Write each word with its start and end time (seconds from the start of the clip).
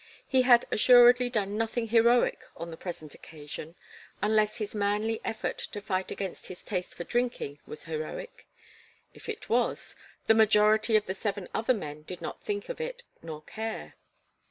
He 0.25 0.41
had 0.41 0.65
assuredly 0.71 1.29
done 1.29 1.59
nothing 1.59 1.89
heroic 1.89 2.39
on 2.57 2.71
the 2.71 2.75
present 2.75 3.13
occasion, 3.13 3.75
unless 4.19 4.57
his 4.57 4.73
manly 4.73 5.21
effort 5.23 5.59
to 5.59 5.79
fight 5.79 6.09
against 6.09 6.47
his 6.47 6.63
taste 6.63 6.95
for 6.95 7.03
drinking 7.03 7.59
was 7.67 7.83
heroic. 7.83 8.47
If 9.13 9.29
it 9.29 9.47
was, 9.47 9.95
the 10.25 10.33
majority 10.33 10.95
of 10.95 11.05
the 11.05 11.13
seven 11.13 11.47
other 11.53 11.75
men 11.75 12.01
did 12.01 12.19
not 12.19 12.41
think 12.41 12.67
of 12.67 12.81
it 12.81 13.03
nor 13.21 13.43
care. 13.43 13.93